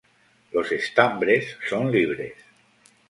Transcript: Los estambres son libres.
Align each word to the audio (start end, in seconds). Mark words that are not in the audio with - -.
Los 0.53 0.71
estambres 0.71 1.57
son 1.69 1.91
libres. 1.91 2.33